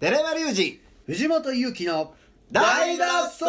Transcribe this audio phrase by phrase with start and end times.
[0.00, 2.14] 寺山隆二藤本勇樹の
[2.50, 3.44] 大脱走。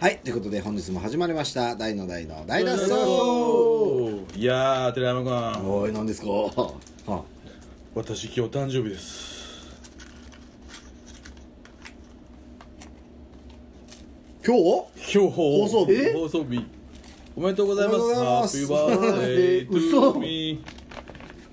[0.00, 1.76] はいということで本日も始まりました。
[1.76, 2.90] 大の大の大脱走。
[4.36, 5.70] いやー寺山君。
[5.72, 6.28] おい何ですか？
[6.28, 7.22] は
[7.94, 9.68] 私今日誕生日です。
[14.44, 15.14] 今日？
[15.14, 16.12] 今日放送日。
[16.12, 16.66] 放送日
[17.38, 18.00] おめでとうございます。
[18.00, 18.58] おめでとうございます。
[18.58, 20.10] Happy birthday 嘘。
[20.12, 20.58] to me.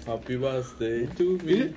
[0.08, 1.76] Happy birthday to me.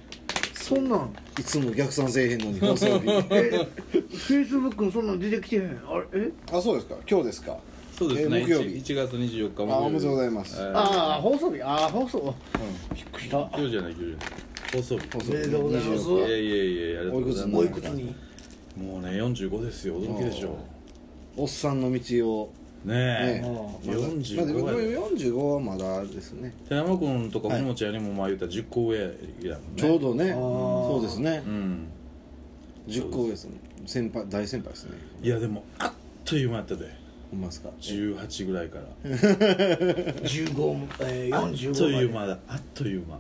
[0.55, 1.13] そんなん？
[1.39, 2.93] いつも逆算せえへんのに放送日。
[3.31, 5.79] えフェイスブックにそんなん出てきてへん。
[5.87, 6.33] あれえ？
[6.51, 6.95] あそうですか。
[7.07, 7.59] 今日ですか？
[7.99, 8.39] そうですね。
[8.39, 8.69] えー木曜日。
[8.77, 10.57] 1, 月24日木曜日あおめでとうございます。
[10.59, 11.61] えーああ放送日。
[11.61, 12.35] ああ放送。
[12.95, 13.37] びっくりした。
[13.37, 14.19] 今日じゃない今日じゃない。
[14.73, 15.09] 放送日。
[15.13, 16.09] 放送日おめでとうございます。
[16.09, 17.57] 24いやいやいやありがとうございます。
[17.61, 18.15] おいくつに？
[18.83, 20.01] もうね45ですよ。
[20.01, 20.57] 驚きでしょ。
[21.37, 22.53] おっさんの道を
[22.85, 23.43] ねねえ。
[23.45, 23.63] あまだ。
[23.63, 24.99] まだ45やで。
[24.99, 26.55] 45はまだですね。
[26.69, 29.59] 寺山君とかももちゃんよりもまあ言うたら10個上やもんね。
[29.77, 30.25] ちょうどね。
[30.25, 31.43] ーそうですね。
[31.45, 31.89] うん。
[32.87, 33.59] 10個上ですね。
[33.87, 34.93] 先輩大先輩ですね。
[35.23, 35.93] いやでもあっ
[36.25, 37.09] という間やったで。
[37.31, 38.85] ほんまですか？18ぐらいから。
[39.05, 42.39] 15えー、あっ45というま間だ。
[42.49, 43.19] あっという間。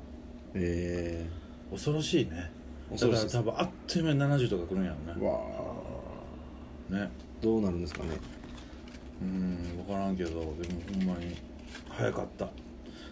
[0.54, 1.26] え
[1.70, 2.50] 恐ろしいね。
[2.90, 3.34] 恐ろしいです。
[3.36, 5.26] だから多分あっという間に70とか来るんやろえね。
[5.26, 5.40] わ
[6.90, 6.94] あ。
[6.94, 7.10] ね。
[7.42, 8.10] どうなるんですかね
[9.20, 10.52] うん分からんけどでも
[10.94, 11.36] ほんまに
[11.88, 12.48] 早かった。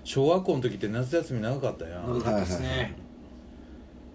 [0.05, 2.07] 小学校の時って夏休み長かったやん。
[2.07, 2.97] 長かったですね、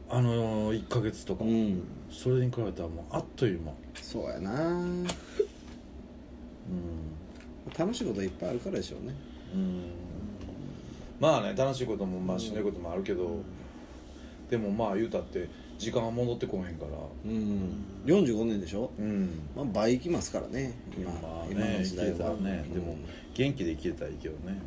[0.09, 1.83] あの1ヶ月とか、うん。
[2.09, 3.73] それに比べたらもうあっという間。
[3.95, 4.51] そうやな。
[4.71, 5.05] うん。
[7.77, 9.13] 楽しいこといっぱいあるからでしょうね。
[9.53, 9.91] うん。
[11.19, 13.39] まあね楽しいこともまあしんどいこともあるけど、
[14.49, 15.49] でもまあ言うたって
[15.81, 16.91] 時間は戻ってこへんから。
[17.25, 17.83] うん。
[18.05, 18.91] 45年でしょ？
[18.99, 19.29] うん。
[19.55, 20.73] まあ倍いきますからね。
[20.95, 22.35] 今まあ今ねの時代は。
[22.35, 22.65] ね。
[22.71, 22.95] でも
[23.33, 24.59] 元気で生きてたらいいけどね。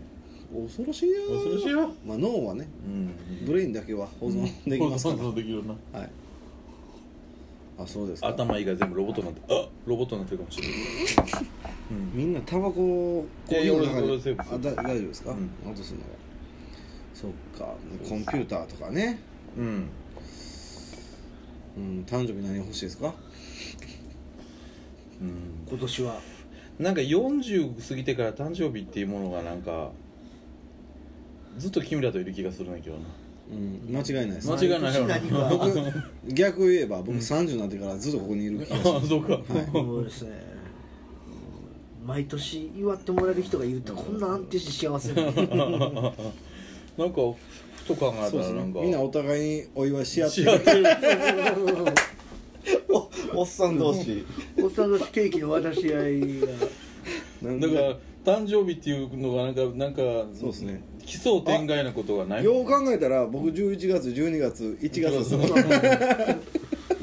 [0.53, 1.23] うん恐ろしいよ。
[1.31, 1.91] 恐ろしいよ。
[2.05, 2.69] まあ脳はね。
[2.87, 3.47] うん。
[3.47, 5.17] ブレインだけは保存できますから。
[5.17, 5.75] そうそうできるな。
[5.99, 6.11] はい。
[7.79, 8.29] あそうですか。
[8.29, 10.77] 頭以外全部ロボットになってあロボットになってるかもしれない。
[12.13, 14.11] みんなタバココいやいや俺のあだ大
[14.99, 15.71] 丈夫ですか、うん。
[15.71, 16.05] 落とすのが
[17.15, 17.75] そっか。
[18.09, 19.21] コンピューターとかね。
[19.57, 19.89] うん
[21.77, 23.15] うん誕生日何欲しいですか？
[25.21, 25.31] うん。
[25.69, 26.21] 今年は。
[26.79, 29.91] なんか40過ぎてから誕生日っていうものがなんか
[31.59, 33.03] ずっと君らといる気がするんだけどな。
[33.53, 34.51] うん間違いないです。
[34.51, 35.49] 間違いないよ。
[35.51, 35.83] 僕
[36.35, 39.41] 逆言えば僕30になってからずっとここにいる気がしますあそうか、
[39.73, 40.55] そうですね。
[42.07, 45.17] 毎年祝ってもらえる人がいるとこんな安定して幸せに
[46.97, 47.15] なんか
[47.77, 48.55] ふと考えそうですね。
[48.55, 48.81] たらなんか。
[48.81, 50.53] みんなお互いにお祝いし合ってる。
[53.35, 54.25] おっさん同士。
[54.63, 56.47] おっさんのケーキの渡し合いが。
[57.43, 57.69] なんで。
[57.69, 60.03] だから誕生日っていうのがなんかなんか
[60.33, 60.83] そうですね。
[61.05, 62.45] 奇想天外なことがない。
[62.45, 65.49] よう考えたら僕11月12月1月ですもん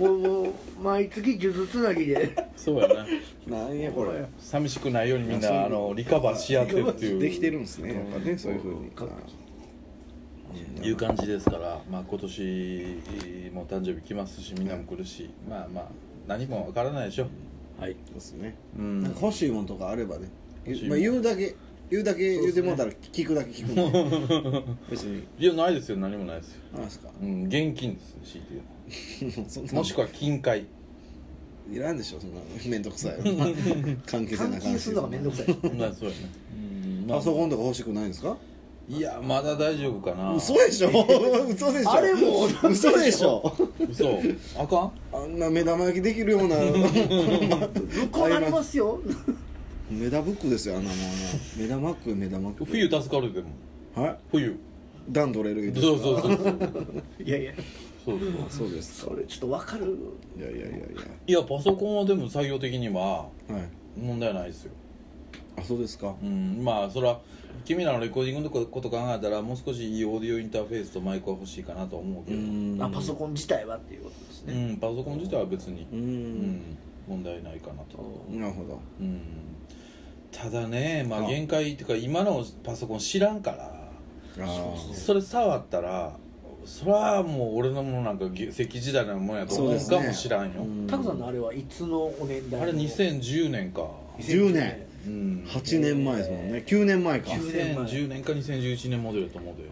[0.01, 2.35] もうもう毎月数珠つなぎで。
[2.55, 3.05] そうやな。
[3.47, 4.25] なんやこれ。
[4.39, 7.19] 寂しくないようにみんなあのリカバーし合ってるっていう。
[7.19, 7.93] できてるんですね。
[7.93, 8.89] やっぱねそういうふうに
[10.83, 12.41] いう感じですから、まあ、今年
[13.53, 15.85] も誕生日来ますしみんなも来るし、まあまあ
[16.27, 17.27] 何もわからないでしょ。
[17.79, 17.95] はい。
[18.05, 18.55] そうですね。
[18.77, 19.01] うん。
[19.01, 20.29] なんか欲しいもんとかあればね。
[20.65, 20.89] 欲しいもん。
[20.91, 21.55] まあ言うだけ
[21.89, 23.71] 言うだけ言うてもうたら聞くだけ聞く。
[23.71, 23.75] ん
[24.53, 25.23] で別に。
[25.39, 25.97] いやないですよ。
[25.97, 27.09] 何もないですよ、なんですか。
[27.21, 28.61] うん、現金です強いて
[29.21, 29.73] 言うそんな。
[29.73, 30.65] もしくは金塊。
[31.71, 32.41] いらんでしょそんな。
[32.67, 33.13] 面倒くさい。
[34.05, 35.73] 関係性な換金するのが面倒くさい。
[35.75, 36.21] まあそうやね
[36.55, 37.07] うん。
[37.07, 37.17] まあ。
[37.17, 38.37] パソコンとか欲しくないんですか？
[38.97, 40.33] いやまだ大丈夫かな。
[40.33, 40.89] 嘘でしょ？
[41.49, 41.91] 嘘でしょ？
[41.91, 43.55] あれも嘘でしょ？
[43.89, 44.19] 嘘。
[44.59, 44.91] あかん？
[45.13, 46.57] あんな目玉焼きできるような。
[48.11, 48.99] こうなりますよ。
[49.89, 51.09] メダブックですよあんなもんあの
[51.57, 53.47] メダマックメダマック冬助かるでも。
[53.95, 54.17] はい？
[54.31, 54.57] 冬。
[55.09, 56.55] 段取れるそうそうそうそう。
[57.23, 57.53] いやいや。
[58.03, 58.29] そうそう。
[58.49, 59.11] そうですか。
[59.11, 59.97] それちょっと分かる。
[60.37, 60.79] いやいやいやい
[61.27, 63.69] いやパソコンはでも作業的にはやはい。
[63.97, 64.71] 問題ないですよ。
[65.57, 66.13] あそうですか？
[66.21, 67.19] うんまあそれは
[67.63, 72.37] 君らのレコーディングのこと考えたらもう少しいいオーディオインターフェースとマイクは欲しいかなとは思うけど。
[72.37, 75.87] うん、あパソコン自体はっていうことですね、パソコン自体は別に。
[75.91, 76.01] ううん
[76.57, 76.77] ん
[77.07, 78.25] 問題ないかなと。
[78.29, 78.79] なるほど。
[78.99, 79.21] うん。
[80.31, 81.27] ただねまああ。
[81.27, 83.81] 限界っていうか今のパソコン知らんから。
[84.39, 86.15] あそれ触ったら
[86.63, 92.63] それはもう俺のものなんか石器時代のもんやと思うかもしらんよ、タクさんのあれはいつのお年代の？
[92.63, 93.89] あれ2010年か。
[94.19, 95.43] 10年うん。
[95.47, 96.63] 8年前ですもんね。
[96.65, 97.31] 9年前か。
[97.31, 97.85] 10年前。
[97.85, 99.63] 2010年か2011年モデルだと思うで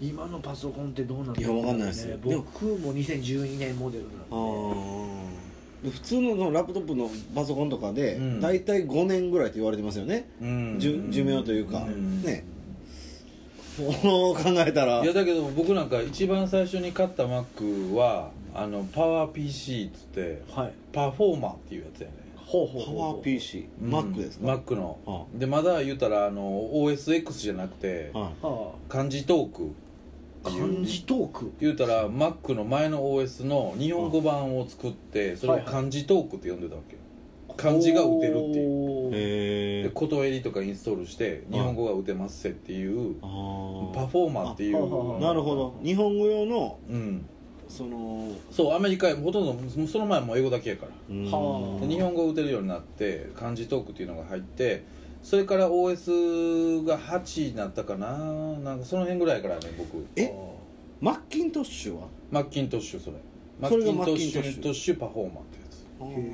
[0.00, 2.08] 今のパソコンってどうなっていやわかんないです。
[2.08, 4.24] よでも僕も2012年モデルなんで。
[4.30, 5.84] あー。
[5.84, 8.40] で普通のラップトップのパソコンとかでうん。
[8.40, 10.76] 大体5年ぐらいって言われてますよね、うん。
[10.78, 12.22] 寿寿命というか、うん。
[12.22, 12.44] ね。
[13.76, 15.02] そう考えたら。
[15.02, 20.72] いやだけど僕なんか一番最初に買った Mac はあのパワー PC っつってはい。
[20.92, 22.12] パフォーマーっていうやつやね
[22.46, 24.98] ほうほうパワー PC、マックですか、Mac の。
[25.04, 29.72] はでまだ言うたらあの OSX じゃなくてはは漢字トーク。
[30.44, 31.52] あ漢字トーク？
[31.60, 37.00] 言うたら Mac の前の OS の日本語版を作ってそれを漢字トークって呼んでたわけよ。
[37.56, 39.10] 漢字が打てるっていう。
[39.12, 44.76] へえでことえりとかインストールして日本語が打てますせっていうあーパフォーマーっていう。
[44.76, 45.74] あはははなるほど。
[45.82, 47.26] 日本語用のうん
[47.68, 50.92] そのそうアメリカほとんどその前も英語だけやから。
[51.08, 54.84] 日本語を打てるようになって漢字トークっていうのが入って
[55.22, 58.16] それから OS が8になったかな。
[58.62, 60.06] なんかその辺ぐらいからね僕。
[60.16, 60.32] え？
[61.00, 62.06] マッキントッシュは？
[62.30, 63.16] マッキントッシュそれ。
[63.60, 64.62] マッキントッシュ。
[64.62, 65.58] ッシュパフォーマーって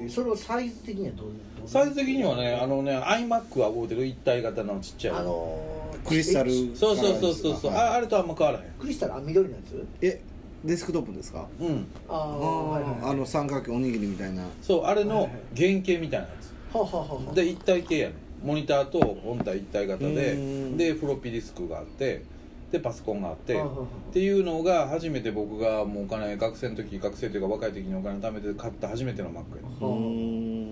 [0.05, 1.27] やつそれはサイズ的にはどう
[1.59, 1.69] どう？
[1.69, 4.05] サイズ的にはねあのね iMac は覚えてる？
[4.07, 8.73] 一体型のちっちゃいあのークリスタルえそうそうそうそうそう、はいああれとあんま変わらへん。
[8.79, 9.87] クリスタルあ緑のやつ？
[10.03, 10.21] え
[10.65, 11.47] デスクトップですか？
[11.61, 11.87] うん。
[12.09, 14.45] あああはいはいーあの三角形おにぎりみたいな。
[14.61, 16.53] そうあれの原型みたいなやつ。
[16.75, 20.77] はあはあはで一体系やねモニターと本体一体型でうん。
[20.77, 22.25] でフロッピーディスクがあって
[22.71, 29.43] でパソコンがあってっていうのが初めて僕がもうお金学生の時学生というか若い時にお金貯めて買った初めての Mac や
[29.81, 29.87] うー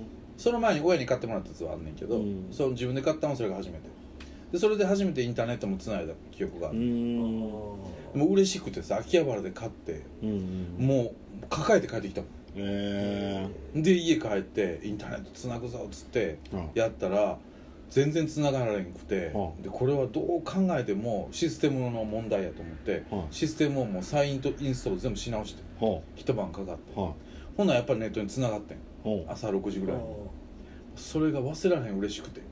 [0.00, 0.06] ん
[0.38, 2.48] その前に親に買ってもらったやつはあんねんけど、うん。
[2.50, 3.80] その自分で買ったのそれが初めて
[4.52, 11.12] でそれで初めてインターネットもつないだ記憶がある、うーんもう嬉しくてさ秋葉原で買ってうんも
[11.42, 12.30] う抱えて帰ってきたもん。
[12.56, 16.70] えで家帰ってインターネットつなぐぞっつってうん。
[16.74, 17.38] やったら
[17.90, 19.62] 全然つながらへんくてうん。
[19.62, 23.22] でこれはどう考えてもシステムの問題やと思ってうん。
[23.30, 25.62] システムをもうサインとインストール全部し直して
[26.16, 26.92] 一晩かかって。
[26.94, 27.14] ほ
[27.64, 28.78] んならやっぱりネットにつながってん。
[29.28, 30.02] 朝6時ぐらいに。
[30.96, 32.40] それが忘れられへん嬉しくて。
[32.40, 32.42] へ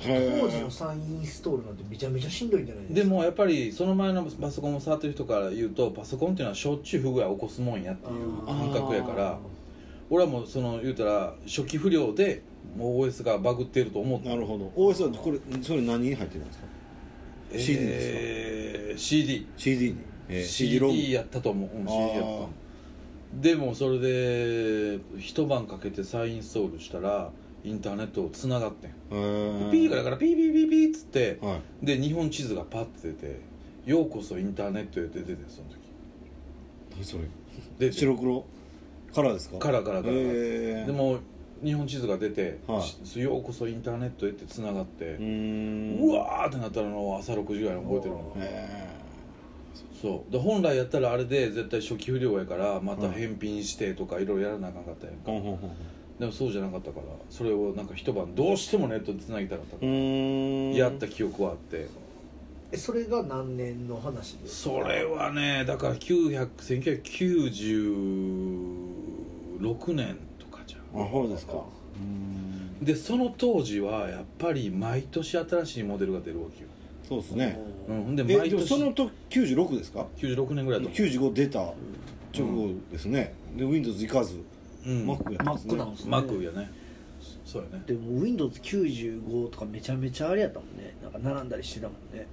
[0.00, 3.00] 当時のサインインストールなんてめちゃめちゃしんどいんじゃないですか？
[3.02, 9.38] でもやっぱりその前のパソコンを触ってる人から言うとパソコンっていうのはしょっちゅう不具合を起こすもんやっていう感覚やから
[10.10, 12.42] 俺はもうその言うたら初期不良で
[12.76, 14.66] もう OS がバグってると思ってなるほど。
[14.76, 16.64] OS はこれそれ何に入ってるんですか
[17.52, 18.18] ？CD ですか？
[18.20, 19.96] えー CD CD に、
[20.28, 22.48] えー CD ロム CD やったと思う、うん、あ CD ーやった。
[23.42, 27.30] でもそれで一晩かけて再インストールしたら
[27.64, 28.90] インターネットつながってん。
[28.90, 29.70] へー。
[29.70, 31.86] ピーがだからピーピーピーピーっつってはい。
[31.86, 33.40] で日本地図がパッて出て
[33.86, 35.78] 「ようこそインターネットへ」って出ててその時。
[36.92, 37.24] 何それ？
[37.78, 37.92] 出て。
[37.92, 38.44] 白黒？
[39.14, 39.58] カラーですか？
[39.58, 40.86] カラーカラーカラー。
[40.86, 41.18] でも
[41.64, 45.98] 日本地図が出てはしようこそインターネットへ」ってつながってうーん。
[46.00, 48.88] うわーってなったのを朝6時ぐらいに覚えてるのへ
[50.00, 50.32] そう。
[50.32, 55.30] で本来やったらあれで絶対初期不良やからまた返品してとかいろいろやらなあかんかったやんか。
[55.30, 55.76] ーほんほんほんほん
[56.18, 59.88] でもそうじゃなかったからそれをなんか一晩どうしてもネットにつなぎたかったかうら
[60.76, 61.86] やった記憶はあって。
[62.70, 66.50] えそれが何年の話ですそれはねだから900
[69.58, 71.02] 1996年とかじゃん。
[71.02, 71.64] あそうですか。
[72.82, 76.68] でその当時はやっぱり毎年新しいモデルが出るわけよ、
[77.08, 77.58] そうですね。
[77.88, 84.40] うん、でえ毎年その時96ですか？96年ぐらいだと思95出た直後ですね、で Windows 行かず、
[84.88, 86.10] う、うん、Mac やったんです Mac なんですね。
[86.10, 86.70] マックやね。
[87.44, 87.84] そうやね。
[87.86, 90.94] でも Windows95 とかめちゃめちゃあれやったもんね。
[91.02, 92.26] なんか並んだりしてたもんね。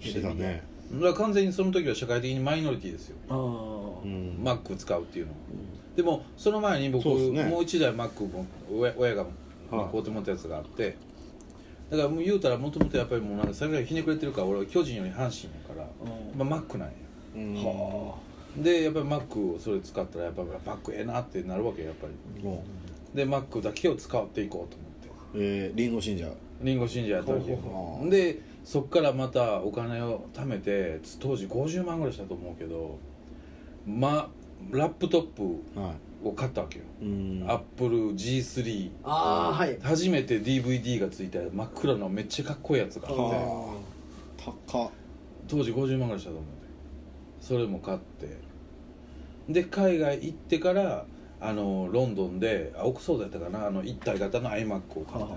[0.00, 0.62] してたね。
[0.92, 3.16] だから完全にその時は社会的にマイノリティですよ。
[3.28, 3.36] ああ、
[4.04, 4.38] うん。
[4.42, 5.38] マック使うっていうのは。
[5.96, 7.44] でもその前に僕、ね。
[7.44, 9.28] もう一台マックも親親がは
[9.88, 10.96] い買うてもらったやつがあって。
[11.90, 16.38] だからもう言うたらもともとやっぱりもうなんかそれぐらいひねくれてるから俺は巨人より阪神やから、うん。
[16.38, 16.94] まあ、マックなんや。
[17.36, 17.54] うん。
[17.56, 18.16] は
[18.56, 22.06] でやっぱりマックをそれ使ったらやっぱりマックええなってなるわけよやっぱ
[22.36, 22.42] り。
[22.42, 22.64] も
[23.14, 25.38] でマックだけを使っていこうと思って。
[25.38, 26.30] うえー、リンゴ信者。
[26.60, 32.98] リンゴ信者やったわけでそっからまたお金を貯めて当時50万ぐらいしたと思うけど
[33.86, 34.30] ま
[34.70, 35.42] ラップトップ
[35.78, 35.94] は
[36.24, 37.44] を買ったわけよ、いうん。
[37.46, 39.78] アップル G3 ああはい。
[39.82, 43.20] 初めて DVD がついた真っ暗のめっちゃかっこいいやつがあって。
[43.20, 44.90] は高っ。
[45.46, 46.44] 当時50万ぐらいしたと思う。
[46.44, 46.53] で
[47.44, 48.38] それも買って。
[49.50, 51.04] で海外行ってから
[51.38, 55.36] あのロンドンであオックスフォードやったかなあの一体型の iMac を買った。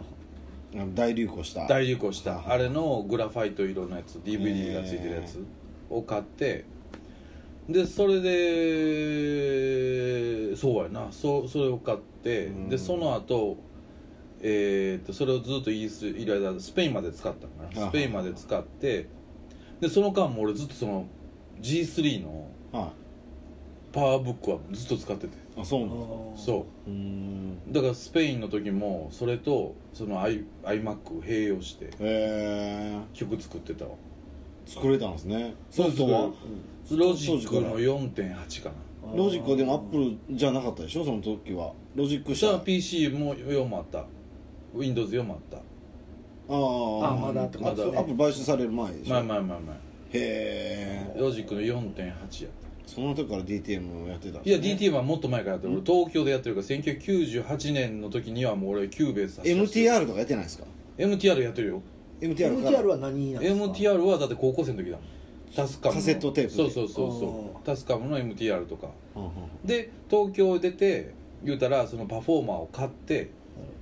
[0.95, 1.67] 大流行した。
[1.67, 2.35] 大流行した。
[2.35, 5.43] はいあれのグラファイト色のやつ DVD がついてるやつ
[5.89, 6.63] を買って。
[7.67, 8.31] でそれで
[10.55, 11.11] そうやな。
[11.11, 12.45] そそれを買って。
[12.45, 12.69] うん。
[12.69, 13.57] でその後
[14.39, 17.81] えー、とそれをずっとイギリスいろいろスペインまで使ったのかな。
[17.81, 19.09] はいスペインまで使って。
[19.81, 21.05] でその間も俺ずっとその
[21.61, 22.91] G3 のは
[23.91, 25.35] PowerBook はずっと使ってて。
[25.35, 25.95] いあそうなんで
[26.37, 26.89] すかそう。
[26.89, 27.71] うん。
[27.71, 33.91] だからスペインの時もそれとその i iMac を併用してへえ曲作ってたわ。
[34.67, 35.55] 作れたんですね。
[35.71, 36.29] ソフトは？
[36.91, 38.75] ロジックの当時から4.8かな。
[39.15, 41.05] ロジックはでもアップルじゃなかったでしょ？
[41.05, 41.71] その時は。
[41.95, 42.51] ロジックした。
[42.51, 44.05] ら PC も4もあった。
[44.75, 45.57] Windows4 もあった。
[46.49, 47.59] あああまだあった。
[47.59, 49.13] アップルアップル買収される前でしょ？
[49.13, 49.75] まあまあまあまあ
[50.13, 60.65] へえロジックの4.8やったその時から DTM をやってたんいや DTM はもっと前からやってる俺東京でやってるから1998年の時にはもう俺 Cubase MTR とかやってないですか
[60.97, 61.81] ？MTR やってるよ。
[62.21, 65.05] MTR MTR は何なんですか？MTR はだって高校生の時だもん。
[65.55, 66.01] タスカムの。
[66.01, 66.55] カセットテープで。
[66.55, 67.65] そうそうそうそう。
[67.65, 68.87] タスカムの MTR とか。
[69.15, 69.31] うんうん。
[69.63, 73.29] で東京出て言うたらそのパフォーマーを買って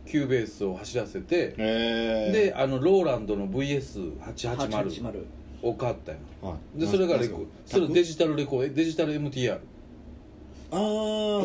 [0.05, 5.25] Cubase を走らせてであのローランドの VS880 880
[5.67, 6.17] を買ったよ。
[6.41, 6.79] はい。
[6.79, 9.57] でそれがレコそれデジタルレコえデジタル MTR あ
[10.71, 10.79] あ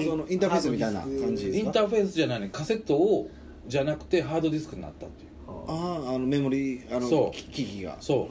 [0.03, 1.67] そのインターフェースみたいな感じですか？
[1.67, 2.51] インターフェースじゃないね。
[2.53, 3.31] カセットを
[3.67, 5.31] じゃなくてハードディスクになったっていう。
[5.69, 7.37] あああのメモリーあのそう。
[7.37, 7.97] き機器が。
[8.01, 8.29] そ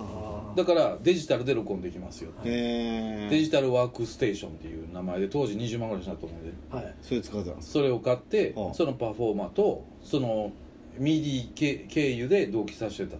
[0.53, 0.57] う。
[0.57, 6.53] だからデジタルで録音できますよへえデジタルワークステーションっていう名前で当時20万ぐらいしたと思うんで。
[6.75, 6.95] はい。
[7.01, 10.51] それ使ってたんですそれを買ってはあそのパフォーマーとその
[10.99, 13.17] MIDI 経経由で同期させてた。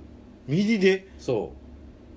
[0.48, 1.08] MIDI で？
[1.20, 1.54] そ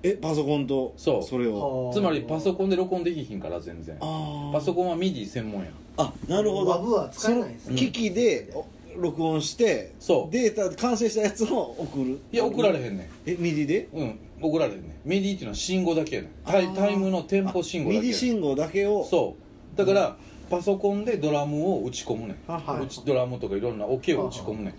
[0.03, 1.23] えパソコンとそう。
[1.23, 1.89] それを。
[1.91, 3.97] うつまりパソコンで録音できひんから全然。
[4.01, 5.73] あパソコンは MIDI 専門やん。
[5.97, 6.73] あなるほど。
[6.73, 8.65] WAV は使えないですその機器でお
[8.97, 10.31] 録音してそう。
[10.31, 12.19] データ完成したやつを送る。
[12.31, 13.89] いや送られんへんねえ MIDI で？
[13.93, 15.09] んうん送られへんねん。
[15.09, 16.31] MIDI っていうのは信号だけやねん。
[16.45, 18.11] タイタイムのテンポ信号だミけやねん。
[18.11, 19.05] ディ信号だけを。
[19.05, 19.35] そ
[19.75, 19.77] う。
[19.77, 20.17] だから
[20.49, 24.73] パソコンでドラムを打ち込むねん、はは打ちドラムとかいろんなオケを打ち込むねん。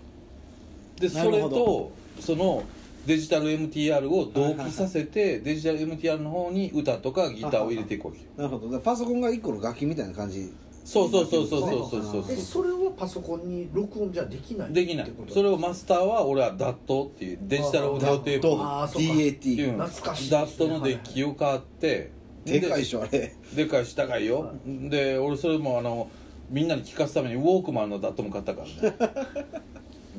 [1.01, 2.63] でそれとその
[3.05, 8.65] デジタル MTR を同期させてデジタル MTR の方に歌とかギターを入れていくわけなるほど。
[8.65, 10.51] だからパソコンが一個の楽器みたいな感じ。
[10.85, 22.11] そうそうそうそうそうそうそうえそれはパソコンに録音じゃできないできないそれをマスターは俺は DAT っていうデジタルオーディオテープ DAT うん懐かしい DAT のデッキを買って
[22.45, 26.07] でかいでしょあれでかいし高いよ、で俺それもあの
[26.51, 28.95] みんなに聞かすためにウォークマンのダットも買ったからね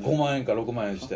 [0.01, 1.15] 5万円か6万円した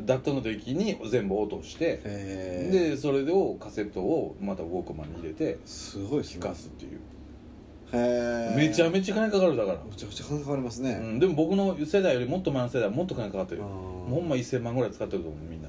[0.00, 7.00] ダットのデッキに全部落としてでそれをカセットをまたウォークマンに入れてすごいです聞ねかすっていう。
[7.94, 15.68] へえめちゃめちゃ金かかるだから、めちゃくちゃ金かかりますね、うん、でも僕の世代よりもっと前の世代はもっと金かかってるもうほんま1000万ぐらい使ってると思うみんな。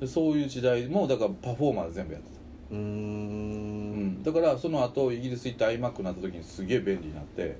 [0.00, 2.34] でそういう時代もだからパフォーマーで全部やってた。
[2.72, 4.06] うーうん。
[4.18, 7.56] ん、だからその後イギリス行って iMac になった時にすげえ便利になって。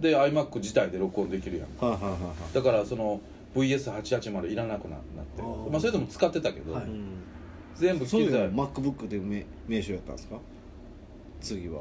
[0.00, 1.84] で iMac 自体で録音できるやん。
[1.84, 3.20] はいはいはだからその
[3.54, 6.84] VS880 いらなくななってまあ、それでも使ってたけど、はい。
[7.76, 8.50] 全部機材。
[8.50, 10.36] MacBook で名名称やったんですか？
[11.40, 11.80] 次は。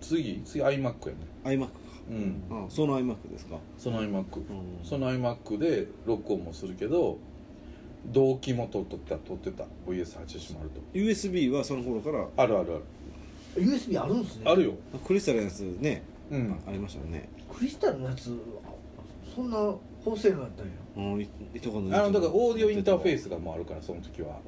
[0.00, 0.94] 次次 iMac やね。
[1.44, 1.70] iMac か。
[2.10, 2.42] うん。
[2.50, 3.56] あその iMac ですか？
[3.78, 4.24] その iMac、ん。
[4.84, 7.18] その iMac で録音もするけど
[8.06, 10.80] 同期も取ってた取ってた VS880 と。
[10.94, 12.26] USB はその頃から？
[12.36, 13.64] あるあるある。
[13.64, 14.42] USB あるんですね。
[14.44, 14.72] あるよ。
[15.06, 16.60] クリスタルのやつね、うん。
[16.68, 17.28] ありましたよね。
[17.52, 18.70] クリスタルのやつあ
[19.34, 19.74] そんな
[20.10, 20.72] 法制のやったんや。
[20.96, 24.28] うんいいとこのあのだからオーディオインターフェースがもうあるからその時は。
[24.28, 24.40] だか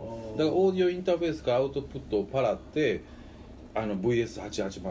[0.45, 3.03] らオーディオインターフェースからアウトプットをパラって
[3.75, 4.85] あの VS880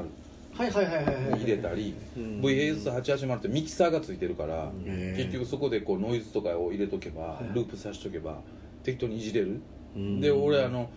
[0.54, 2.24] はいはいはいはいはいに入れたりうん。
[2.42, 7.56] VS880 ってミキサーがついてるからへー結局そこでこうノイズとかを入れとけばはい。
[7.56, 8.42] ループさせとけば
[8.84, 9.62] 適当にいじれる。
[9.96, 10.20] うん。
[10.20, 10.90] で俺あの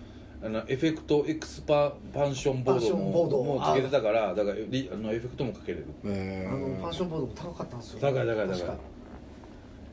[0.42, 3.44] あのエフェクトエクスパパンションボードパンションボード。
[3.44, 5.86] ももうつけてたからだからリあのエフェクトもかけれる。
[6.04, 7.98] えあのパンーションボードも高かったんですよ。
[8.00, 8.76] 高い高い高い確か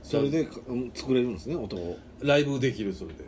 [0.07, 0.47] それで
[0.93, 1.97] 作れるんですね音を。
[2.21, 3.23] ライブできるそれで。
[3.23, 3.27] う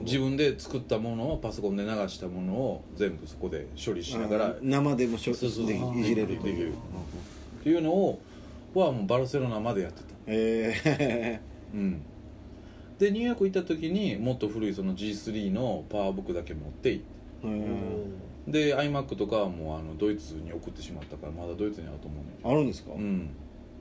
[0.00, 4.46] ん自分で作ったものをパソコンで流したものを全部そこで処理しながら。
[4.46, 6.72] あ生でもしょそうそうでいじれるという。
[6.72, 6.74] っ
[7.62, 8.18] ていうのを
[8.74, 10.06] はもうバルセロナまでやってた。
[10.26, 11.40] え
[11.74, 12.00] うん。
[12.98, 17.10] でニューヨーク行った時にもっと古いその G3 のパワーブックだけ持って行って。
[18.50, 23.28] で iMac とかはもうあのドイツに送ってしまったからまだドイツにあると思うねあるんですか、うん。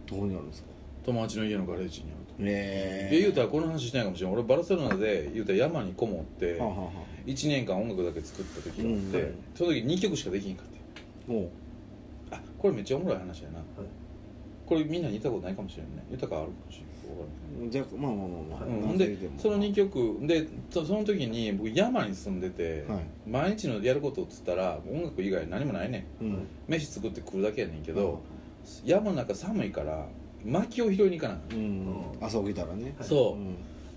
[0.05, 0.69] どこにあるんですか？
[1.05, 3.09] 友達の家のガレージにあるとえ。
[3.11, 6.91] で言うたらこの話してないかもしれない俺バルセロナで言うたら山にこもってはあはあは
[7.25, 10.79] 1年間音楽だけ作った時があって、うんその時2曲しかできんかって。
[11.29, 11.51] あも
[12.31, 13.59] あこれめっちゃおもろい話やな、
[14.65, 16.89] これみんなに言ったことないかもしれないね豊かあるかもしれない
[17.69, 22.99] じゃあまあまあまあまあ、うん、男でその2曲でそその時に僕山に住んでて、はい。
[23.27, 26.23] 毎日のやることっつったら音楽以外何もないねん。
[26.23, 26.47] うん。
[26.67, 28.21] 飯作って食うだけやねんけど、
[28.85, 30.05] 山の中寒いから
[30.43, 31.61] 薪を拾いに行かなうん、う
[32.21, 33.37] ん、朝起きたらね、そ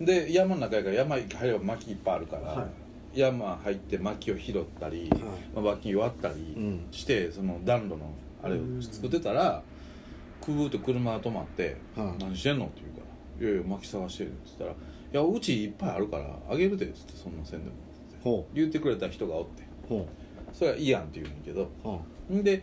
[0.00, 0.02] う。
[0.04, 2.66] うで山の中やから山入れば薪いっぱいあるから、は
[3.14, 5.20] 山入って薪を拾ったり、はい。
[5.54, 6.86] まあ、薪割ったりうん。
[6.90, 8.10] して、その暖炉の
[8.42, 9.62] あれを作ってたら
[10.40, 13.02] くーっと車が止まって「はい何してんの?」って言うか
[13.40, 14.74] ら「いやいや薪探してる」っつったら「い
[15.12, 17.72] やうちいっぱいあるからあげるで」っつって「そんなせんでも」
[18.24, 19.62] ほ言ってくれた人がおって。
[20.52, 21.68] それがイアンっていうんだけど。
[22.42, 22.62] で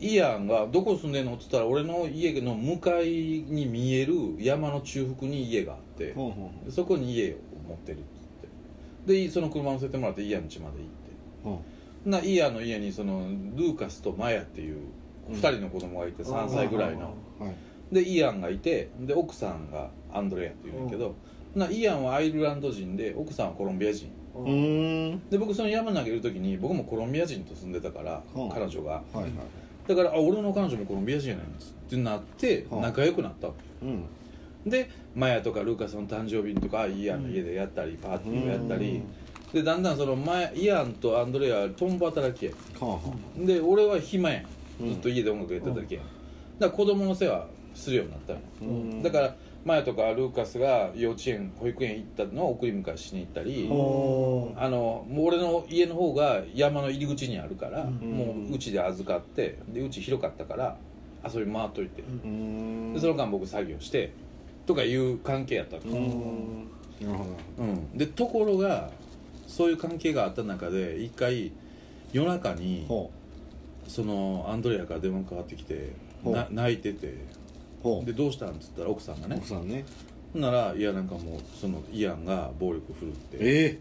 [0.00, 7.36] イアンが「どこ住んでんの?」っつったら俺の家の向かいに見える山の中腹に家があってほうほでそこに家を
[7.68, 9.24] 持ってるっつって。
[9.24, 12.10] でその車乗せてもらってイアン家まで行って。
[12.10, 14.78] なイアンの家にそのルーカスとマヤっていう
[15.30, 17.14] 2人の子供がいて3歳ぐらいの。
[17.92, 21.14] でイアンがいてで奥さんがアンドレアっていうんだけど
[21.54, 24.10] なイアンはアイルランド人で奥さんはコロンビア人。
[25.30, 28.44] で僕その山投げる時に僕もコロンビア人と住んでたからう。
[28.46, 28.92] ん彼女が。
[28.92, 29.30] はいはい
[29.86, 31.48] だからあ俺の彼女もコロンビア人やねんっ
[31.90, 33.48] てなってうん仲良くなった。
[33.48, 34.04] わうん。
[34.64, 39.02] けでマヤとかルーカスの誕生日とかイアンの家でやったりパーティーをやったり。
[39.52, 42.52] でだんだんそのマヤイアンとアンドレアは共働きや。
[42.80, 43.00] はあは
[43.46, 44.44] で俺は暇やん。
[44.80, 44.88] うん。
[44.92, 46.04] ずっと家で音楽やってただけやん。
[46.04, 49.02] だから子供の世話するようになったのあうん。
[49.02, 58.10] だからマヤとかルーカスが幼稚園保育園行ったのを送り迎えしに行ったりあのもう俺の家の方が山の入り口にあるから、うん。
[58.10, 60.76] もううちで預かってでうち広かったから
[61.24, 62.94] 遊び回っといて、うーん。
[62.94, 64.12] でその間僕作業して
[64.66, 65.80] とかいう関係やったん。
[65.80, 67.96] なるほうん。
[67.96, 68.90] でところが
[69.46, 71.52] そういう関係があった中で一回
[72.12, 72.88] 夜中に
[73.86, 75.92] そのアンドレアから電話かかってきて
[76.50, 77.06] 泣いてて。
[77.06, 77.10] う
[77.82, 78.06] ほう。
[78.06, 79.36] でどうしたんっつったら奥さんがね。
[79.36, 79.84] 奥さんね。
[80.32, 83.36] ほんならいやなんかもうそのイアンが暴力振るって。
[83.40, 83.80] え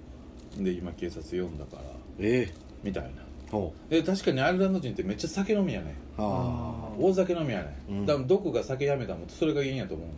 [0.60, 0.64] え。
[0.64, 1.84] で今警察呼んだから。
[2.20, 2.54] ええ。
[2.84, 3.10] みたいな。
[3.52, 5.94] ほで確かにアイルランド人ってめっちゃ酒飲みやね。
[6.18, 8.06] うは大酒飲みやね、うん。
[8.06, 10.14] だから毒が酒やめたのもそれが原因やと思うね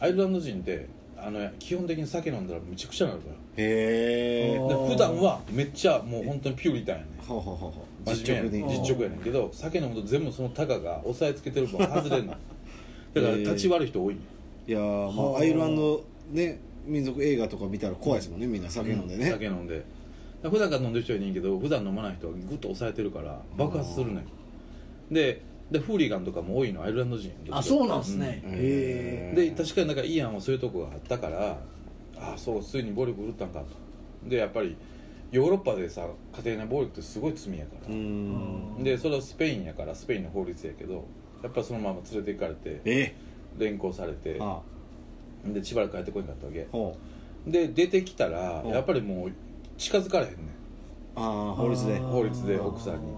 [0.00, 3.34] アイルランド人ってあの基本的に酒飲んだらめちゃくちゃなるから。
[3.34, 4.58] あへえ。
[4.58, 8.14] あーで普段はめっちゃもう本当にピューリタンやねほうほうほうほう。
[8.16, 12.34] 真面目やねに実直やねんけど酒飲むと全部そのタガが押さえつけてる分外れんの
[13.14, 14.14] だから立ち悪い人多い。
[14.14, 14.20] ね
[14.66, 15.36] いやーまはあ。
[15.38, 18.62] あアイルランドね民族映画とか見たら怖いですもんねみん。
[18.62, 19.30] な酒飲んでね。
[19.30, 19.84] 酒飲んで
[20.42, 24.22] 普段から飲んでる人はいいねんけど普段飲まない人はグッと抑えてるから爆発するね
[25.10, 28.42] んででフーリガンとかも多いのアイルランド人あそうなんですね。
[28.44, 28.52] うん。
[28.54, 31.58] へで確かになんかイアンはそういうとこがあったから
[32.18, 33.66] ああそうついに暴力振るったんかと。
[34.28, 34.76] でやっぱり
[35.32, 36.06] ヨーロッパでさ
[36.44, 38.82] 家庭内暴力ってすごい罪やかうら、ん。
[38.84, 41.06] でそれはスペインやからスペインの法律やけど
[41.44, 43.14] やっぱそのまま連れて行かれてえ
[43.58, 44.40] 連行されて
[45.46, 46.66] でしばらく帰ってこいんかったわけ。
[46.72, 46.96] ほ
[47.46, 47.50] う。
[47.50, 48.68] で出てきたらう。
[48.68, 49.32] んやっぱりもう
[49.76, 50.36] 近づかれへんね
[51.14, 51.98] ああ法律で。
[51.98, 53.12] 法律で奥さんに。
[53.12, 53.14] ん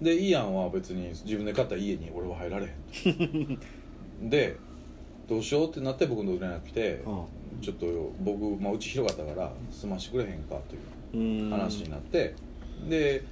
[0.00, 3.58] でイアンは別に自分で買った家に俺は入られへん
[4.30, 4.56] で
[5.28, 7.24] どうしようってなって僕の連絡来ては
[7.60, 7.86] ちょっと
[8.20, 10.56] 僕、まあ、うち広かったから住ましてくれへんか
[11.10, 11.50] といううん。
[11.50, 12.34] 話になって
[12.88, 13.22] で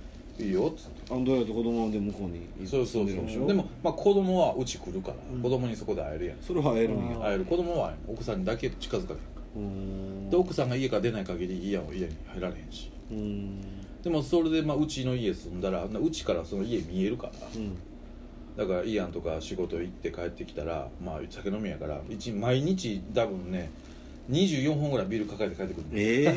[0.40, 1.14] いいよっつって。
[1.14, 3.46] アンドレアと子供で向こうにそうそうそう。
[3.46, 5.42] でも、まあ、子供はうち来るから、うん。
[5.42, 6.38] 子供にそこで会えるやん。
[6.40, 7.16] それは会えるんや。
[7.18, 12.90] あ会える子供は奥さんにだけ近づかれへんかうんで奥さんが家から出ない限りイアンは家に入られへんし。
[13.11, 13.61] うん。
[14.03, 17.33] でもそれで、まあ、うちの家住んだらうちからその家見えるから。
[17.57, 17.76] うん。
[18.57, 23.70] だからイアンとか仕事行って帰ってきたらまあ酒飲みやから一毎日多分ね
[24.31, 25.83] 24本ぐらいビール抱えて帰ってくる。
[25.85, 26.24] のえ。
[26.24, 26.29] え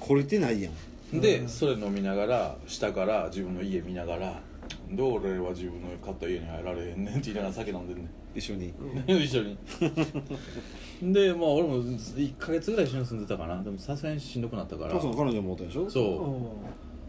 [0.00, 0.72] 懲りてないやん
[1.12, 1.48] で、うん。
[1.48, 4.40] それ飲みながら下から自分の家見ながら
[4.92, 8.66] 「どう俺は自分の買った家に入られへんねん」って言いながら酒飲んでんね一緒に。
[8.66, 8.72] ん。
[9.22, 9.58] 一緒に。
[11.12, 13.62] でまあ俺も1ヶ月ぐらい一緒に住んでたかな。
[13.62, 14.92] でもさすがにしんどくなったから。
[14.94, 15.88] 父さん彼女もおったでしょ？
[15.90, 16.60] そ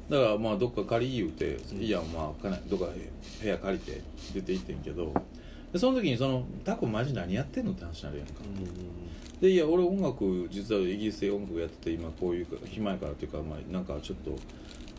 [0.10, 0.12] う。
[0.12, 2.88] だからまあどっか借り言うていいやんまあかなどっか
[3.42, 4.02] 部屋借りて
[4.34, 5.14] 出て行ってんけど。
[5.72, 8.34] でその時にその「タコマジ何やってんの?」って話になるやんか
[9.42, 14.38] でいや俺音楽実はイギリスで音楽やってて今こういう暇やからっていうか、まあ、なんかちょっと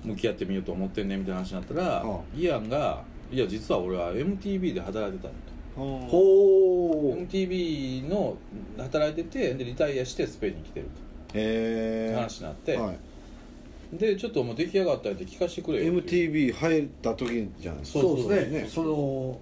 [0.05, 2.21] 向き合ってみようと思ってんねみたいな話になったら、ああ。
[2.37, 5.35] イアンが「いや実は俺は MTV で働いてたよ」
[5.79, 6.07] うんと。
[6.09, 7.23] ほう。
[7.23, 8.37] MTV の
[8.79, 10.87] 働いててでリタイアしてスペインに来てる
[11.35, 12.13] へえ。
[12.13, 13.97] と話になって、はい。
[13.97, 18.01] でちょっともう出来上がったんで聞かせてくれよ MTV 入った時じゃないですか。
[18.01, 18.63] そうですね。
[18.63, 19.39] ねその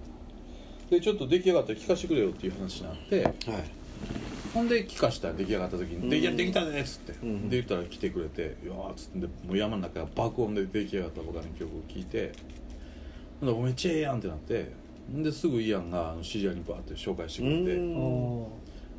[0.91, 3.23] でちょっと出来上がったら聞かせてくれよっていう話になって。
[3.23, 3.80] はい
[4.53, 12.31] ほんで聞かしたら出来上がった時に「でいやできたね」っつって、うんで言ったら来てくれて「いやー」っつってもう山の中が爆音で出来上がった僕らの曲を聴いて
[13.39, 14.71] ほんでめっちゃええやんってなって
[15.09, 17.75] ですぐイアンがあの知り合いにバーって紹介してくれて。
[17.75, 17.81] う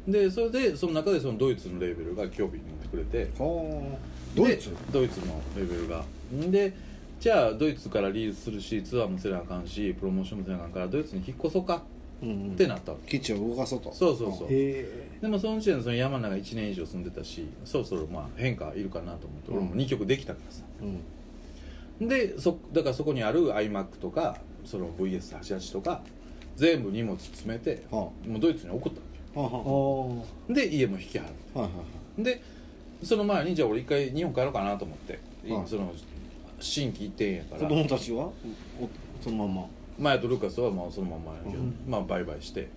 [0.08, 0.12] ん。
[0.12, 3.30] でそれでその中でそのドイツのレーベルが興味持ってくれて。
[3.38, 3.98] はあ
[4.34, 4.70] ドイツ？
[4.70, 6.04] でドイツのレーベルが。
[6.50, 6.74] で
[7.20, 11.82] じゃあドイツからリリースするしツアーもせなあかんしプロモーションもせなあかんからドイツに引っ越そうかうん
[12.22, 12.92] ってなった。
[12.92, 13.92] わけ基地を動かそうと。
[13.92, 14.46] そうそうそう。
[14.50, 14.86] へ
[15.20, 19.56] でもその時点でその山の中1年以上住んでたしそろそろまあ変化いるかなと思って、うん。
[19.58, 20.62] 俺も2曲できたからさ。
[22.00, 22.08] うん。
[22.08, 26.02] でそだからそこにある iMac とかその VS88 とか
[26.56, 30.52] 全部荷物詰めてはもうドイツに送ったわあはあ。
[30.52, 31.32] で家も引き払って。
[31.54, 31.74] あはいは
[32.18, 32.22] い。
[32.22, 32.42] で
[33.02, 35.66] その前にじゃあ俺一回日本帰ろうかなと思って、はい。
[35.66, 35.92] その
[36.60, 37.62] 新規一点やから。
[37.62, 38.26] 子供たちは？
[38.26, 38.32] お
[39.20, 39.66] そのまんま
[39.98, 42.68] 前とルカスはまあそのまんまやけど、まあバイバイして。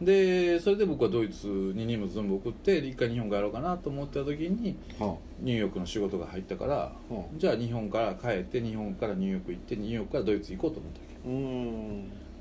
[0.00, 11.06] でそれで僕はドイツに荷物全部送って一回日本帰ろうかなと思った時にはニューヨークの仕事が入ったから、うんじゃあ日本から帰って日本からニューヨーク行ってニューヨークからドイツ行こうと思ったわ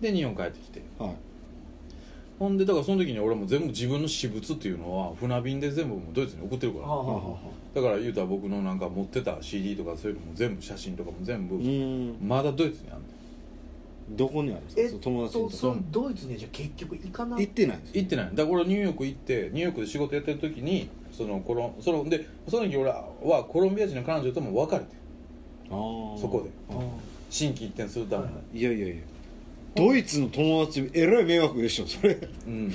[0.02, 0.08] け。
[0.08, 0.82] で日本帰ってきて。
[0.98, 1.15] はい。
[2.39, 7.38] ほんでだからその時に俺も全部自分の私物っていうのは船便で全部ドイツに送ってるから、はあはあは
[7.76, 11.58] だから言うたら僕のなんか持ってた CD とかそういうのも全部写真とかも全部、
[12.26, 13.02] まだドイツにある
[14.12, 15.00] どこにあるんですか？
[15.02, 17.91] 友達のとそのドイツにはじゃあ結局行かない行ってないんです。
[17.95, 18.30] 行ってない。
[18.34, 24.88] だから俺ニューヨーク行ってニューヨークで仕事やってる時にそのコロンそのでその時俺はコロンビア人の彼女とも別れて。
[25.69, 26.19] あー。
[26.19, 26.50] そこで。
[26.76, 26.80] あ
[27.30, 28.63] 新規一転するために、はいい。
[28.63, 29.04] やいやいや。
[29.76, 32.17] ドイツの友達えらい迷惑でしょそれ。
[32.48, 32.74] うん。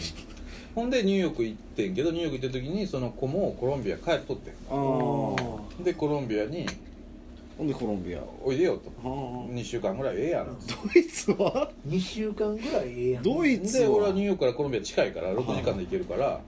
[0.75, 4.51] ほんでニューヨーク行ってんけどニューヨーク行った時にその子もコロンビア帰っとって
[5.85, 6.67] でコロンビアに
[7.63, 8.91] んでコロンビアおいでよと。
[9.03, 10.47] あー2週間ぐらいええやん。
[10.47, 13.23] ドイツは？2週間ぐらいええやん。
[13.23, 16.41] ドイツで俺ははニューヨークからコロンビア近いから6時間で行けるから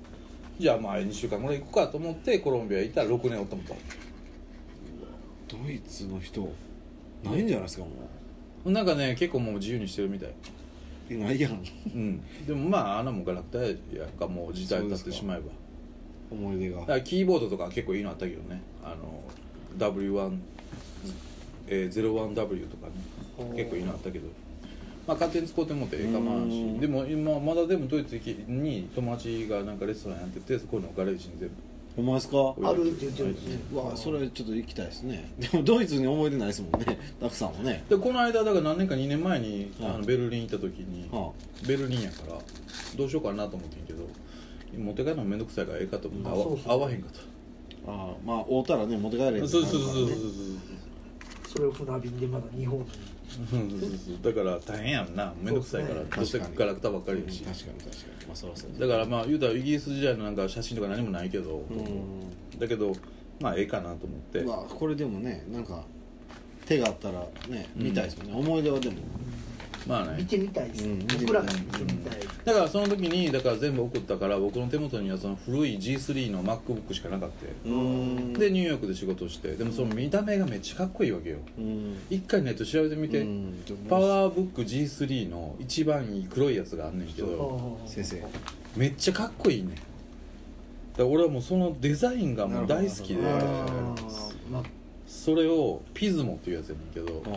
[0.58, 3.76] じゃあまあ2週間ぐらい行くかと思ってコロンビア行ったら6年おったもんと。
[5.48, 6.48] ドイツの人
[7.22, 7.84] ないんじゃないですか
[8.64, 10.30] もなんかね結構もう自由にしてるみたい。
[11.16, 11.62] ないやん。
[11.94, 12.20] うん。
[12.44, 15.44] でもまああんなもんガラクタやんかもう時代経ってしまえば。
[16.32, 16.80] 思い出が。
[16.80, 18.60] だからキーボードとか結構いいのあったけどね。
[18.82, 19.22] あの
[19.78, 20.38] W1、
[21.68, 22.92] えー、01W とかね
[23.56, 24.28] 結構いいのあったけど。
[25.06, 26.60] まあ勝手に使うてもってええかまんし。
[26.60, 26.80] うん。
[26.80, 31.54] でも今まだでもドイツ行きに友達がなんかレストランやっててそこのガレージに全部。
[31.96, 32.54] ほんまですか？
[32.62, 33.58] あるって言ってるんですね。
[33.72, 35.32] うわそれちょっと行きたいですね。
[35.38, 36.98] でもドイツに思い出ないですもんね。
[37.20, 37.84] たくさんはね。
[37.88, 39.90] でこの間だから何年か2年前にはい。
[39.92, 41.30] あのベルリン行った時には
[41.68, 42.38] ベルリンやから
[42.96, 44.08] どうしようかなと思ってんけど
[44.76, 47.35] 持って帰るのめんどくさいからええかと思って合わへんかっあ
[47.86, 50.16] ああまあ会うたらね持って帰れたるそうそうそうそうそう
[51.56, 52.86] それを船便でまだ日本に。
[53.28, 54.34] そうそうそう。
[54.34, 55.32] だから大変やんな。
[55.40, 55.94] めんどくさいから。
[56.04, 57.42] どうせ確かにガラクタばっかりやし。
[57.42, 58.26] 確かに確かに。
[58.26, 61.58] まあそらそうだからまあ言うたらイギリス時代のなんか写真とか何もないけど。
[61.58, 62.92] うだけど
[63.40, 64.42] まあええかなと思って。
[64.42, 65.84] んうわこれでもねなんか
[66.66, 68.96] 手があったらねうん見たいですもんね、思い出はでも
[69.86, 70.16] まあね。
[70.18, 71.26] 見てみたいです、うん見てみたい。
[71.26, 78.32] 僕らが見てみたい、だからその時にだから全部送ったから僕の手元にはその古い G3 の MacBook しかなかったうーん。
[78.32, 79.52] でニューヨークで仕事して。
[79.52, 81.38] でもその見た目がめっちゃかっこいいわけよ。
[81.58, 81.98] うん。
[82.10, 83.54] 一回ネット調べてみて、うん。
[83.88, 87.78] パワーブック G3 の一番いい黒いやつがあんねんけど。
[87.86, 88.22] 先生。
[88.76, 89.68] めっちゃかっこいいね。
[89.68, 89.82] んだか
[90.98, 93.22] ら俺はもうそのデザインがもう大好きで。
[93.22, 94.52] なるほどあー。
[94.52, 94.62] まあ。
[95.06, 97.22] それをピズモっていうやつやねんけど。
[97.26, 97.36] あ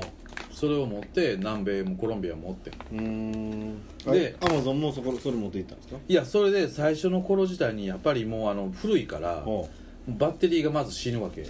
[0.60, 3.82] それを持って南米もコロンビアも持ってうーん。
[4.06, 5.98] ででアマゾンもそこそれ持って行ったんですか？
[6.06, 9.70] いやそれで最初の頃自体にやっぱりもうあの古いからほ
[10.08, 11.44] バッテリーがまず死ぬわけ。
[11.44, 11.50] で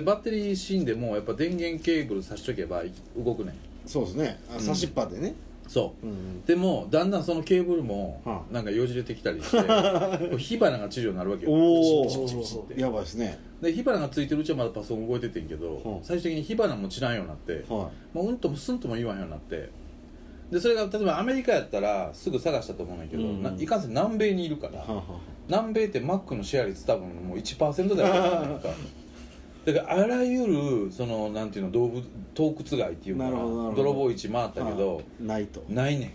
[0.00, 2.82] バッテリー死んでもやっぱ電源ケーブル挿しとけば
[3.18, 3.54] 動くねん。
[3.86, 4.40] そうですね。
[4.58, 5.34] 差しっぱでね
[5.70, 6.06] そう。
[6.06, 9.56] うんでもだんだんそのケーブルもはなんかよじれてきたりして
[10.36, 11.52] 火花が散るようになるわけよ。
[11.52, 13.38] おおやばいですね。
[13.62, 19.68] で火花がついてるうちはまだパソコン動いててんけど、うん最終的に火花も散らんようになって、はもううんともすんとも言わんようになって。
[20.50, 24.84] でそれが例えばアメリカやったらすぐ探したと思うんだけど、うんないかんせん南米にいるから、
[25.46, 28.68] 南米って Mac のシェア率多分もう1%だよなんか
[29.72, 32.02] だからあらゆるそのなんていうの動物
[32.34, 33.82] 洞窟街っていうのかなるほどなるほど。
[33.82, 35.64] 泥棒市回ったけど、あないと。
[35.68, 36.14] ないね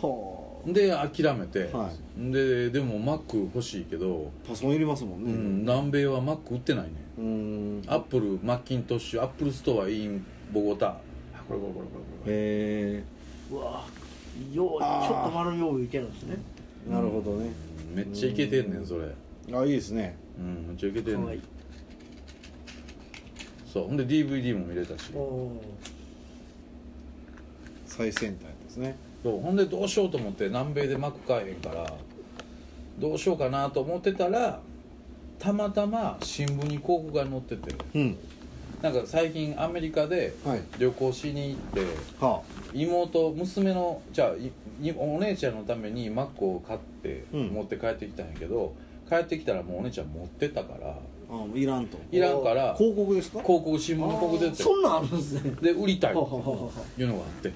[0.00, 7.82] はんで諦めて、はででも Mac 欲しいけど、パソコンいりますもんうねん南米は Mac 売ってないねうーん。
[7.86, 10.88] アップルマッキントッシュアップルストアインボゴタ。
[10.88, 11.00] あ
[11.48, 13.04] これこれこれこれこれへ
[13.50, 13.84] うわ
[14.52, 16.36] ようちょあーっと丸よう言ってるんですね。
[16.88, 17.50] えなるほどね。
[17.90, 17.96] うん。
[17.96, 19.06] めっちゃイケてんねんそれ。
[19.52, 20.16] あいいですね。
[20.38, 21.22] うんめっちゃイケてんねん。
[21.22, 21.40] かわいい
[23.72, 23.84] そう。
[23.84, 25.10] ほんで DVD も見れたし。
[25.14, 25.50] お
[27.86, 28.96] 最先端ですね。
[29.22, 29.40] そう。
[29.40, 31.92] ほんでどうしようと思って南米でマック買えへんから
[32.98, 34.60] どうしようかなと思ってたら
[35.38, 37.74] たまたま新聞に広告が載ってて。
[37.94, 38.16] うん。
[38.82, 40.62] なんか最近アメリカではい。
[40.78, 44.46] 旅行しに行っては妹娘のじゃあい
[44.88, 47.48] いお姉ちゃんのためにマックを買ってうん。
[47.48, 48.74] 持って帰ってきたんやけど、
[49.08, 50.96] 帰ってきたらもうお姉ちゃん持ってたから
[51.30, 51.98] あいらんと。
[52.10, 53.40] いらんから広告ですか？
[53.42, 55.50] 広告新聞の広告出てそんなんあるんですね。
[55.62, 56.10] で売りたい。
[56.12, 57.52] っていうのがあって。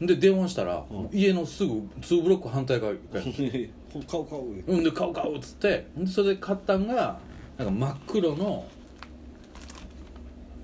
[0.00, 1.08] で電話したら、うん。
[1.12, 5.86] 家のすぐ2ブロック反対側に買う買ううんで買う買うっつって。
[5.96, 7.18] でそれで買ったんが
[7.58, 8.66] なんか真っ黒の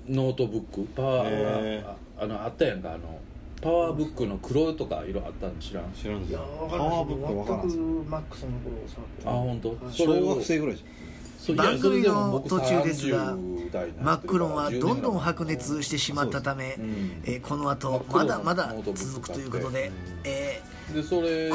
[0.08, 0.82] ノートブック。
[0.94, 1.88] パワへー。
[1.88, 3.18] ああのあったやんかあの
[3.60, 5.92] パワーブックの黒とか色あったの知らん？
[5.92, 7.62] 知らんいやよわかんないパワーブックわからん。
[7.62, 9.68] 全すくマックスの頃を触ってあ本当？
[9.68, 9.78] はい。
[9.92, 11.11] それを小学生ぐらいじそういや
[11.56, 16.76] 番組の途中ですが30代になマックロンはどんどん白熱してしまったため、
[17.24, 19.90] えーこの後まだまだ続くということで、
[20.24, 20.60] え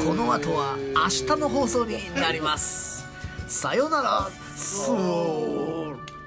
[0.04, 3.06] この後は明日の放送になります。
[3.46, 4.28] さよなら。
[4.56, 6.17] そう